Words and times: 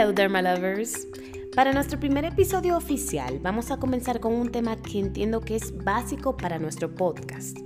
Hello 0.00 0.14
Derma 0.14 0.40
Lovers. 0.40 1.06
Para 1.54 1.74
nuestro 1.74 2.00
primer 2.00 2.24
episodio 2.24 2.74
oficial 2.74 3.38
vamos 3.42 3.70
a 3.70 3.76
comenzar 3.76 4.18
con 4.18 4.32
un 4.32 4.50
tema 4.50 4.80
que 4.80 4.98
entiendo 4.98 5.42
que 5.42 5.56
es 5.56 5.76
básico 5.84 6.38
para 6.38 6.58
nuestro 6.58 6.94
podcast, 6.94 7.58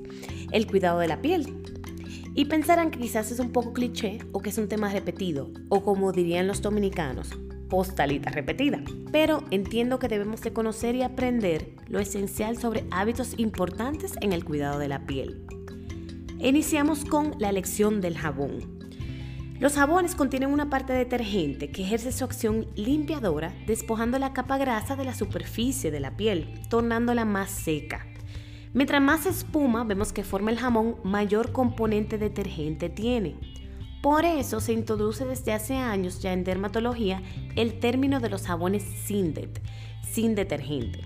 el 0.50 0.66
cuidado 0.66 0.98
de 0.98 1.06
la 1.06 1.22
piel. 1.22 1.62
Y 2.34 2.46
pensarán 2.46 2.90
que 2.90 2.98
quizás 2.98 3.30
es 3.30 3.38
un 3.38 3.52
poco 3.52 3.72
cliché 3.72 4.18
o 4.32 4.40
que 4.40 4.50
es 4.50 4.58
un 4.58 4.66
tema 4.66 4.92
repetido, 4.92 5.48
o 5.68 5.84
como 5.84 6.10
dirían 6.10 6.48
los 6.48 6.60
dominicanos, 6.60 7.30
postalita 7.70 8.30
repetida. 8.30 8.82
Pero 9.12 9.44
entiendo 9.52 10.00
que 10.00 10.08
debemos 10.08 10.40
de 10.40 10.52
conocer 10.52 10.96
y 10.96 11.02
aprender 11.02 11.76
lo 11.86 12.00
esencial 12.00 12.58
sobre 12.58 12.84
hábitos 12.90 13.38
importantes 13.38 14.14
en 14.20 14.32
el 14.32 14.44
cuidado 14.44 14.80
de 14.80 14.88
la 14.88 15.06
piel. 15.06 15.46
Iniciamos 16.40 17.04
con 17.04 17.36
la 17.38 17.50
elección 17.50 18.00
del 18.00 18.18
jabón. 18.18 18.73
Los 19.60 19.74
jabones 19.74 20.16
contienen 20.16 20.52
una 20.52 20.68
parte 20.68 20.92
detergente 20.92 21.70
que 21.70 21.82
ejerce 21.82 22.10
su 22.10 22.24
acción 22.24 22.66
limpiadora, 22.74 23.54
despojando 23.68 24.18
la 24.18 24.32
capa 24.32 24.58
grasa 24.58 24.96
de 24.96 25.04
la 25.04 25.14
superficie 25.14 25.92
de 25.92 26.00
la 26.00 26.16
piel, 26.16 26.60
tornándola 26.68 27.24
más 27.24 27.50
seca. 27.50 28.04
Mientras 28.72 29.00
más 29.00 29.26
espuma 29.26 29.84
vemos 29.84 30.12
que 30.12 30.24
forma 30.24 30.50
el 30.50 30.58
jamón, 30.58 30.96
mayor 31.04 31.52
componente 31.52 32.18
detergente 32.18 32.88
tiene. 32.88 33.36
Por 34.02 34.24
eso 34.24 34.58
se 34.58 34.72
introduce 34.72 35.24
desde 35.24 35.52
hace 35.52 35.76
años 35.76 36.20
ya 36.20 36.32
en 36.32 36.42
dermatología 36.42 37.22
el 37.54 37.78
término 37.78 38.18
de 38.18 38.30
los 38.30 38.48
jabones 38.48 38.82
Sindet, 38.82 39.62
sin 40.02 40.34
detergente, 40.34 40.98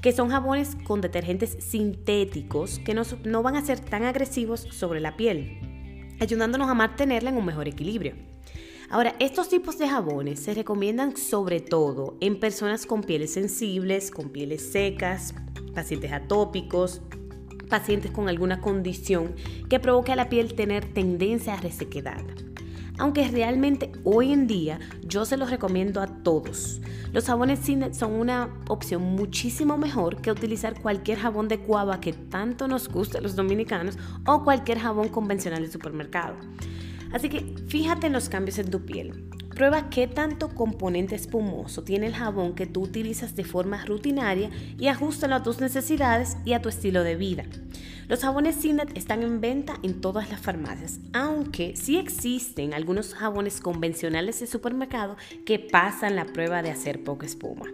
que 0.00 0.12
son 0.12 0.30
jabones 0.30 0.78
con 0.82 1.02
detergentes 1.02 1.58
sintéticos 1.60 2.78
que 2.78 2.94
no, 2.94 3.02
no 3.24 3.42
van 3.42 3.56
a 3.56 3.64
ser 3.64 3.80
tan 3.80 4.04
agresivos 4.04 4.66
sobre 4.70 5.00
la 5.00 5.14
piel 5.18 5.71
ayudándonos 6.22 6.70
a 6.70 6.74
mantenerla 6.74 7.30
en 7.30 7.36
un 7.36 7.44
mejor 7.44 7.68
equilibrio. 7.68 8.14
Ahora, 8.90 9.14
estos 9.18 9.48
tipos 9.48 9.78
de 9.78 9.88
jabones 9.88 10.40
se 10.40 10.54
recomiendan 10.54 11.16
sobre 11.16 11.60
todo 11.60 12.16
en 12.20 12.38
personas 12.38 12.86
con 12.86 13.02
pieles 13.02 13.32
sensibles, 13.32 14.10
con 14.10 14.30
pieles 14.30 14.70
secas, 14.70 15.34
pacientes 15.74 16.12
atópicos, 16.12 17.00
pacientes 17.68 18.10
con 18.10 18.28
alguna 18.28 18.60
condición 18.60 19.34
que 19.70 19.80
provoque 19.80 20.12
a 20.12 20.16
la 20.16 20.28
piel 20.28 20.54
tener 20.54 20.92
tendencia 20.92 21.54
a 21.54 21.56
resequedad 21.56 22.22
aunque 22.98 23.28
realmente 23.28 23.92
hoy 24.04 24.32
en 24.32 24.46
día 24.46 24.78
yo 25.02 25.24
se 25.24 25.36
los 25.36 25.50
recomiendo 25.50 26.00
a 26.00 26.06
todos. 26.06 26.80
Los 27.12 27.26
jabones 27.26 27.60
Cinet 27.60 27.94
son 27.94 28.12
una 28.12 28.48
opción 28.68 29.02
muchísimo 29.02 29.76
mejor 29.76 30.22
que 30.22 30.30
utilizar 30.30 30.80
cualquier 30.80 31.18
jabón 31.18 31.48
de 31.48 31.58
cuava 31.58 32.00
que 32.00 32.12
tanto 32.12 32.68
nos 32.68 32.88
gusta 32.88 33.18
a 33.18 33.20
los 33.20 33.36
dominicanos 33.36 33.98
o 34.26 34.44
cualquier 34.44 34.78
jabón 34.78 35.08
convencional 35.08 35.62
de 35.62 35.70
supermercado. 35.70 36.36
Así 37.12 37.28
que 37.28 37.54
fíjate 37.68 38.06
en 38.06 38.14
los 38.14 38.28
cambios 38.28 38.58
en 38.58 38.70
tu 38.70 38.84
piel. 38.84 39.28
Prueba 39.54 39.90
qué 39.90 40.06
tanto 40.06 40.48
componente 40.48 41.14
espumoso 41.14 41.82
tiene 41.82 42.06
el 42.06 42.14
jabón 42.14 42.54
que 42.54 42.66
tú 42.66 42.82
utilizas 42.82 43.36
de 43.36 43.44
forma 43.44 43.84
rutinaria 43.84 44.50
y 44.78 44.88
ajustalo 44.88 45.34
a 45.34 45.42
tus 45.42 45.60
necesidades 45.60 46.36
y 46.44 46.54
a 46.54 46.62
tu 46.62 46.70
estilo 46.70 47.04
de 47.04 47.16
vida. 47.16 47.44
Los 48.08 48.20
jabones 48.20 48.56
Cinet 48.60 48.96
están 48.96 49.22
en 49.22 49.40
venta 49.40 49.78
en 49.82 50.00
todas 50.00 50.30
las 50.30 50.40
farmacias, 50.40 51.00
aunque 51.12 51.76
sí 51.76 51.98
existen 51.98 52.74
algunos 52.74 53.14
jabones 53.14 53.60
convencionales 53.60 54.40
de 54.40 54.46
supermercado 54.46 55.16
que 55.44 55.58
pasan 55.58 56.16
la 56.16 56.24
prueba 56.24 56.62
de 56.62 56.70
hacer 56.70 57.04
poca 57.04 57.26
espuma. 57.26 57.66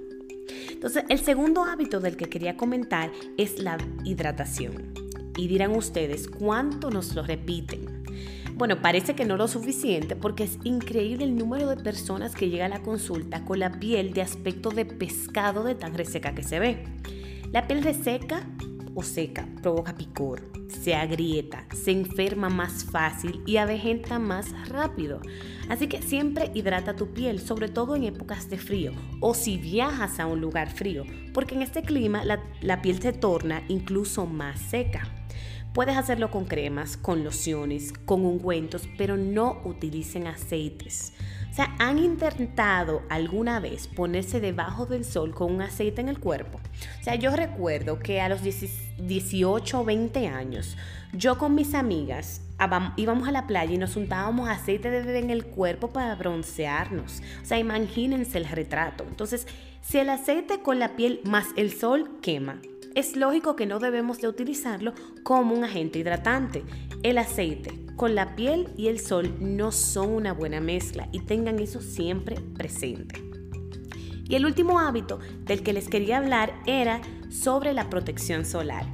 Entonces, 0.70 1.04
el 1.08 1.20
segundo 1.20 1.64
hábito 1.64 2.00
del 2.00 2.16
que 2.16 2.28
quería 2.28 2.56
comentar 2.56 3.10
es 3.36 3.58
la 3.58 3.78
hidratación. 4.04 4.94
Y 5.36 5.46
dirán 5.46 5.72
ustedes, 5.76 6.28
¿cuánto 6.28 6.90
nos 6.90 7.14
lo 7.14 7.22
repiten? 7.22 7.97
Bueno, 8.58 8.82
parece 8.82 9.14
que 9.14 9.24
no 9.24 9.36
lo 9.36 9.46
suficiente 9.46 10.16
porque 10.16 10.42
es 10.42 10.58
increíble 10.64 11.24
el 11.24 11.36
número 11.36 11.68
de 11.68 11.76
personas 11.76 12.34
que 12.34 12.50
llega 12.50 12.66
a 12.66 12.68
la 12.68 12.82
consulta 12.82 13.44
con 13.44 13.60
la 13.60 13.78
piel 13.78 14.12
de 14.12 14.20
aspecto 14.20 14.70
de 14.70 14.84
pescado 14.84 15.62
de 15.62 15.76
tan 15.76 15.94
reseca 15.94 16.34
que 16.34 16.42
se 16.42 16.58
ve. 16.58 16.84
La 17.52 17.68
piel 17.68 17.84
reseca 17.84 18.44
o 18.96 19.04
seca 19.04 19.46
provoca 19.62 19.94
picor, 19.94 20.50
se 20.66 20.96
agrieta, 20.96 21.66
se 21.72 21.92
enferma 21.92 22.48
más 22.48 22.84
fácil 22.84 23.44
y 23.46 23.58
avejenta 23.58 24.18
más 24.18 24.50
rápido. 24.68 25.20
Así 25.68 25.86
que 25.86 26.02
siempre 26.02 26.50
hidrata 26.52 26.96
tu 26.96 27.12
piel, 27.12 27.38
sobre 27.38 27.68
todo 27.68 27.94
en 27.94 28.02
épocas 28.02 28.50
de 28.50 28.58
frío 28.58 28.90
o 29.20 29.34
si 29.34 29.56
viajas 29.56 30.18
a 30.18 30.26
un 30.26 30.40
lugar 30.40 30.68
frío, 30.68 31.04
porque 31.32 31.54
en 31.54 31.62
este 31.62 31.82
clima 31.82 32.24
la, 32.24 32.42
la 32.60 32.82
piel 32.82 33.00
se 33.00 33.12
torna 33.12 33.62
incluso 33.68 34.26
más 34.26 34.58
seca. 34.58 35.17
Puedes 35.78 35.96
hacerlo 35.96 36.32
con 36.32 36.44
cremas, 36.44 36.96
con 36.96 37.22
lociones, 37.22 37.92
con 38.04 38.26
ungüentos, 38.26 38.88
pero 38.98 39.16
no 39.16 39.60
utilicen 39.64 40.26
aceites. 40.26 41.12
O 41.52 41.54
sea, 41.54 41.72
¿han 41.78 42.00
intentado 42.00 43.02
alguna 43.08 43.60
vez 43.60 43.86
ponerse 43.86 44.40
debajo 44.40 44.86
del 44.86 45.04
sol 45.04 45.32
con 45.36 45.54
un 45.54 45.62
aceite 45.62 46.00
en 46.00 46.08
el 46.08 46.18
cuerpo? 46.18 46.58
O 47.00 47.04
sea, 47.04 47.14
yo 47.14 47.30
recuerdo 47.36 48.00
que 48.00 48.20
a 48.20 48.28
los 48.28 48.40
18 48.42 49.80
o 49.80 49.84
20 49.84 50.26
años, 50.26 50.76
yo 51.12 51.38
con 51.38 51.54
mis 51.54 51.74
amigas 51.74 52.40
íbamos 52.96 53.28
a 53.28 53.30
la 53.30 53.46
playa 53.46 53.72
y 53.72 53.78
nos 53.78 53.94
untábamos 53.94 54.48
aceite 54.48 54.90
de 54.90 55.02
bebé 55.02 55.20
en 55.20 55.30
el 55.30 55.46
cuerpo 55.46 55.90
para 55.90 56.16
broncearnos. 56.16 57.22
O 57.40 57.46
sea, 57.46 57.60
imagínense 57.60 58.36
el 58.36 58.48
retrato. 58.48 59.04
Entonces, 59.08 59.46
si 59.80 59.98
el 59.98 60.10
aceite 60.10 60.60
con 60.60 60.80
la 60.80 60.96
piel 60.96 61.20
más 61.22 61.46
el 61.54 61.70
sol 61.70 62.18
quema, 62.20 62.60
es 62.98 63.14
lógico 63.14 63.54
que 63.54 63.64
no 63.64 63.78
debemos 63.78 64.20
de 64.20 64.26
utilizarlo 64.26 64.92
como 65.22 65.54
un 65.54 65.62
agente 65.62 66.00
hidratante. 66.00 66.64
El 67.04 67.18
aceite 67.18 67.86
con 67.94 68.16
la 68.16 68.34
piel 68.34 68.70
y 68.76 68.88
el 68.88 68.98
sol 68.98 69.36
no 69.38 69.70
son 69.70 70.10
una 70.10 70.32
buena 70.32 70.60
mezcla 70.60 71.08
y 71.12 71.20
tengan 71.20 71.60
eso 71.60 71.80
siempre 71.80 72.40
presente. 72.56 73.22
Y 74.28 74.34
el 74.34 74.44
último 74.44 74.80
hábito 74.80 75.20
del 75.44 75.62
que 75.62 75.72
les 75.72 75.88
quería 75.88 76.18
hablar 76.18 76.52
era 76.66 77.00
sobre 77.30 77.72
la 77.72 77.88
protección 77.88 78.44
solar. 78.44 78.84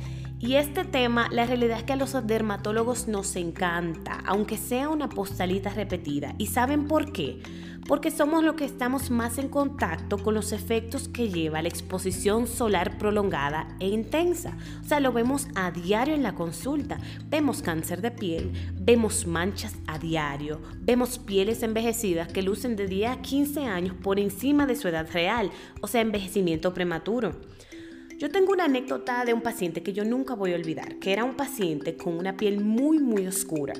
Y 0.41 0.57
este 0.57 0.85
tema, 0.85 1.29
la 1.31 1.47
realidad 1.47 1.79
es 1.79 1.85
que 1.85 1.95
a 1.95 1.97
los 1.97 2.15
dermatólogos 2.27 3.09
nos 3.09 3.37
encanta, 3.37 4.21
aunque 4.27 4.59
sea 4.59 4.89
una 4.89 5.09
postalita 5.09 5.71
repetida. 5.71 6.35
¿Y 6.39 6.47
saben 6.47 6.87
por 6.87 7.13
qué? 7.13 7.41
Porque 7.87 8.11
somos 8.11 8.43
los 8.43 8.55
que 8.55 8.65
estamos 8.65 9.11
más 9.11 9.37
en 9.37 9.49
contacto 9.49 10.17
con 10.19 10.35
los 10.35 10.53
efectos 10.53 11.09
que 11.09 11.29
lleva 11.29 11.61
la 11.61 11.69
exposición 11.69 12.47
solar 12.47 12.97
prolongada 12.97 13.69
e 13.79 13.89
intensa. 13.89 14.57
O 14.83 14.89
sea, 14.89 15.01
lo 15.01 15.13
vemos 15.13 15.49
a 15.55 15.71
diario 15.71 16.15
en 16.15 16.23
la 16.23 16.35
consulta. 16.35 16.99
Vemos 17.29 17.61
cáncer 17.63 18.01
de 18.01 18.11
piel, 18.11 18.53
vemos 18.75 19.27
manchas 19.27 19.75
a 19.87 19.99
diario, 19.99 20.61
vemos 20.81 21.19
pieles 21.19 21.63
envejecidas 21.63 22.29
que 22.29 22.43
lucen 22.43 22.75
de 22.75 22.87
10 22.87 23.11
a 23.11 23.21
15 23.21 23.67
años 23.67 23.95
por 24.03 24.19
encima 24.19 24.67
de 24.67 24.77
su 24.77 24.89
edad 24.89 25.07
real, 25.13 25.51
o 25.83 25.87
sea, 25.87 26.01
envejecimiento 26.01 26.73
prematuro. 26.73 27.33
Yo 28.25 28.31
tengo 28.31 28.55
una 28.55 28.65
anécdota 28.65 29.27
de 29.27 29.35
un 29.35 29.43
paciente 29.43 29.83
que 29.83 29.93
yo 29.93 30.03
nunca 30.03 30.35
voy 30.35 30.55
a 30.55 30.57
olvidar, 30.57 30.99
que 30.99 31.13
era 31.13 31.25
un 31.25 31.35
paciente 31.35 31.95
con 31.95 32.17
una 32.17 32.39
piel 32.39 32.59
muy 32.59 32.99
muy 32.99 33.27
oscura 33.27 33.75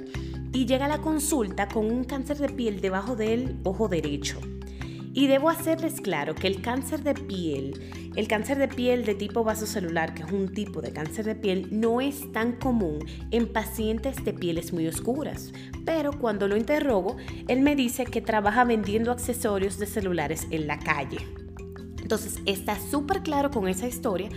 y 0.53 0.67
llega 0.67 0.85
a 0.85 0.89
la 0.89 1.01
consulta 1.01 1.67
con 1.67 1.91
un 1.91 2.05
cáncer 2.05 2.37
de 2.37 2.51
piel 2.51 2.83
debajo 2.83 3.17
del 3.17 3.57
ojo 3.65 3.89
derecho. 3.89 4.39
Y 5.15 5.29
debo 5.29 5.49
hacerles 5.49 5.99
claro 6.03 6.35
que 6.35 6.47
el 6.47 6.61
cáncer 6.61 7.03
de 7.03 7.15
piel, 7.15 7.81
el 8.17 8.29
cáncer 8.29 8.59
de 8.59 8.69
piel 8.69 9.07
de 9.07 9.15
tipo 9.15 9.45
vasocelular, 9.45 10.13
que 10.13 10.25
es 10.25 10.31
un 10.31 10.53
tipo 10.53 10.83
de 10.83 10.93
cáncer 10.93 11.25
de 11.25 11.37
piel, 11.37 11.69
no 11.71 12.03
es 12.03 12.31
tan 12.33 12.53
común 12.53 12.99
en 13.31 13.51
pacientes 13.51 14.23
de 14.27 14.35
pieles 14.35 14.75
muy 14.75 14.87
oscuras. 14.87 15.55
Pero 15.87 16.13
cuando 16.19 16.49
lo 16.49 16.59
interrogo, 16.59 17.17
él 17.49 17.61
me 17.63 17.77
dice 17.77 18.05
que 18.05 18.21
trabaja 18.21 18.65
vendiendo 18.65 19.11
accesorios 19.11 19.79
de 19.79 19.87
celulares 19.87 20.47
en 20.51 20.67
la 20.67 20.79
calle. 20.79 21.44
Entonces 22.05 22.39
está 22.45 22.79
súper 22.79 23.23
claro 23.23 23.51
con 23.51 23.67
esa 23.67 23.89
historia 23.89 24.29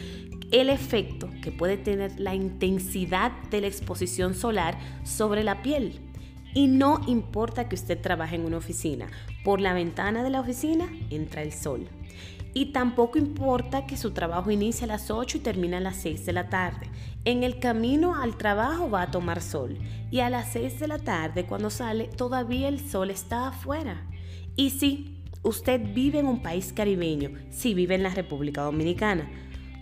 el 0.54 0.70
efecto 0.70 1.30
que 1.42 1.52
puede 1.52 1.76
tener 1.76 2.18
la 2.18 2.34
intensidad 2.34 3.34
de 3.52 3.60
la 3.60 3.68
exposición 3.68 4.36
solar 4.36 4.78
sobre 5.04 5.44
la 5.44 5.62
piel. 5.62 6.00
Y 6.54 6.68
no 6.68 7.02
importa 7.08 7.68
que 7.68 7.76
usted 7.76 8.02
trabaje 8.02 8.38
en 8.38 8.46
una 8.46 8.56
oficina, 8.56 9.08
por 9.44 9.60
la 9.60 9.74
ventana 9.74 10.24
de 10.24 10.30
la 10.30 10.40
oficina 10.40 10.88
entra 11.10 11.42
el 11.42 11.52
sol. 11.52 11.90
Y 12.54 12.68
tampoco 12.72 13.18
importa 13.18 13.86
que 13.86 13.98
su 13.98 14.12
trabajo 14.12 14.50
inicie 14.50 14.86
a 14.86 14.88
las 14.88 15.12
8 15.12 15.40
y 15.40 15.42
termine 15.42 15.76
a 15.76 15.82
las 15.82 15.98
6 15.98 16.26
de 16.26 16.32
la 16.32 16.48
tarde. 16.48 16.90
En 17.26 17.44
el 17.44 17.60
camino 17.60 18.16
al 18.16 18.38
trabajo 18.38 18.90
va 18.90 19.02
a 19.02 19.12
tomar 19.12 19.42
sol. 19.42 19.78
Y 20.10 20.22
a 20.22 20.30
las 20.30 20.54
6 20.54 20.80
de 20.80 20.88
la 20.88 21.00
tarde, 21.00 21.46
cuando 21.46 21.70
sale, 21.70 22.06
todavía 22.06 22.70
el 22.70 22.80
sol 22.80 23.12
está 23.12 23.50
afuera. 23.50 24.08
Y 24.56 24.70
sí, 24.70 25.18
usted 25.48 25.82
vive 25.94 26.20
en 26.20 26.28
un 26.28 26.42
país 26.42 26.74
caribeño, 26.74 27.32
si 27.50 27.74
vive 27.74 27.96
en 27.96 28.04
la 28.04 28.10
República 28.10 28.62
Dominicana, 28.64 29.30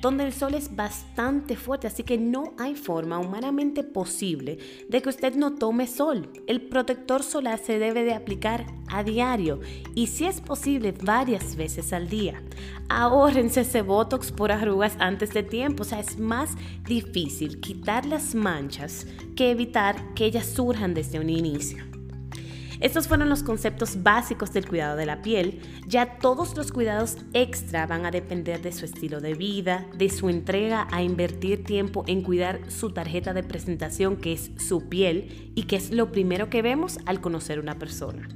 donde 0.01 0.25
el 0.25 0.33
sol 0.33 0.53
es 0.53 0.75
bastante 0.75 1.55
fuerte, 1.55 1.87
así 1.87 2.03
que 2.03 2.19
no 2.19 2.53
hay 2.59 2.75
forma 2.75 3.17
humanamente 3.17 3.83
posible 3.83 4.59
de 4.87 5.01
que 5.01 5.09
usted 5.09 5.33
no 5.33 5.55
tome 5.55 5.87
sol. 5.87 6.29
El 6.45 6.61
protector 6.61 7.23
solar 7.23 7.57
se 7.57 7.79
debe 7.79 8.03
de 8.03 8.13
aplicar 8.13 8.67
a 8.87 9.03
diario 9.03 9.61
y 9.95 10.07
si 10.07 10.25
es 10.25 10.41
posible 10.41 10.93
varias 11.01 11.55
veces 11.55 11.91
al 11.91 12.07
día. 12.07 12.43
Ahórrense 12.87 13.61
ese 13.61 13.81
botox 13.81 14.31
por 14.31 14.51
arrugas 14.51 14.95
antes 14.99 15.33
de 15.33 15.41
tiempo, 15.41 15.81
o 15.81 15.85
sea, 15.85 16.01
es 16.01 16.19
más 16.19 16.51
difícil 16.85 17.59
quitar 17.59 18.05
las 18.05 18.35
manchas 18.35 19.07
que 19.35 19.49
evitar 19.49 20.13
que 20.13 20.25
ellas 20.25 20.45
surjan 20.45 20.93
desde 20.93 21.19
un 21.19 21.31
inicio. 21.31 21.94
Estos 22.79 23.07
fueron 23.07 23.29
los 23.29 23.43
conceptos 23.43 24.03
básicos 24.03 24.51
del 24.53 24.67
cuidado 24.67 24.95
de 24.97 25.05
la 25.05 25.21
piel. 25.21 25.61
Ya 25.87 26.17
todos 26.17 26.55
los 26.57 26.71
cuidados 26.71 27.17
extra 27.33 27.87
van 27.87 28.05
a 28.05 28.11
depender 28.11 28.61
de 28.61 28.71
su 28.71 28.85
estilo 28.85 29.21
de 29.21 29.33
vida, 29.33 29.85
de 29.95 30.09
su 30.09 30.29
entrega 30.29 30.87
a 30.91 31.01
invertir 31.01 31.63
tiempo 31.63 32.03
en 32.07 32.21
cuidar 32.21 32.59
su 32.69 32.91
tarjeta 32.91 33.33
de 33.33 33.43
presentación 33.43 34.17
que 34.17 34.33
es 34.33 34.51
su 34.57 34.89
piel 34.89 35.51
y 35.55 35.63
que 35.63 35.77
es 35.77 35.91
lo 35.91 36.11
primero 36.11 36.49
que 36.49 36.61
vemos 36.61 36.99
al 37.05 37.21
conocer 37.21 37.59
una 37.59 37.79
persona. 37.79 38.27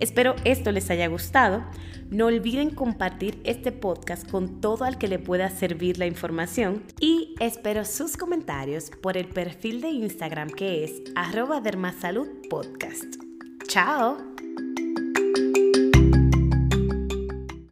Espero 0.00 0.34
esto 0.44 0.72
les 0.72 0.90
haya 0.90 1.06
gustado. 1.06 1.64
No 2.10 2.26
olviden 2.26 2.70
compartir 2.70 3.40
este 3.44 3.72
podcast 3.72 4.28
con 4.28 4.60
todo 4.60 4.84
al 4.84 4.98
que 4.98 5.08
le 5.08 5.18
pueda 5.18 5.48
servir 5.48 5.98
la 5.98 6.06
información 6.06 6.82
y 7.00 7.34
espero 7.40 7.84
sus 7.84 8.16
comentarios 8.16 8.90
por 9.02 9.16
el 9.16 9.26
perfil 9.26 9.80
de 9.80 9.88
Instagram 9.90 10.50
que 10.50 10.84
es 10.84 11.02
arroba 11.14 11.60
dermasaludpodcast. 11.60 13.23
Ciao! 13.74 14.33